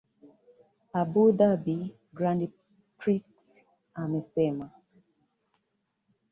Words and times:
abu 0.99 1.23
dhabi 1.37 1.77
grand 2.17 2.41
prix 2.99 3.17
amesema 4.01 4.65